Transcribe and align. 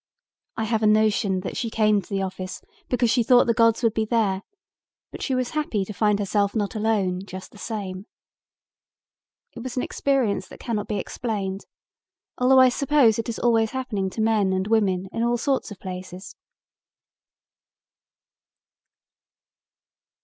I 0.57 0.63
have 0.63 0.81
a 0.81 0.87
notion 0.87 1.41
that 1.41 1.55
she 1.55 1.69
came 1.69 2.01
to 2.01 2.09
the 2.09 2.23
office 2.23 2.59
because 2.89 3.11
she 3.11 3.21
thought 3.21 3.45
the 3.45 3.53
gods 3.53 3.83
would 3.83 3.93
be 3.93 4.03
there 4.03 4.41
but 5.11 5.21
she 5.21 5.35
was 5.35 5.51
happy 5.51 5.85
to 5.85 5.93
find 5.93 6.17
herself 6.17 6.55
not 6.55 6.73
alone 6.73 7.23
just 7.23 7.51
the 7.51 7.59
same. 7.59 8.07
It 9.51 9.59
was 9.61 9.77
an 9.77 9.83
experience 9.83 10.47
that 10.47 10.59
cannot 10.59 10.87
be 10.87 10.97
explained, 10.97 11.67
although 12.39 12.59
I 12.59 12.69
suppose 12.69 13.19
it 13.19 13.29
is 13.29 13.37
always 13.37 13.73
happening 13.73 14.09
to 14.09 14.21
men 14.21 14.53
and 14.53 14.65
women 14.65 15.07
in 15.11 15.21
all 15.21 15.37
sorts 15.37 15.69
of 15.69 15.77
places." 15.79 16.35